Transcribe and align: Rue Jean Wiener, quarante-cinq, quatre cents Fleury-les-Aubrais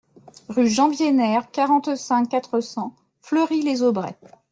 Rue 0.49 0.67
Jean 0.67 0.89
Wiener, 0.89 1.41
quarante-cinq, 1.51 2.27
quatre 2.29 2.59
cents 2.59 2.95
Fleury-les-Aubrais 3.21 4.17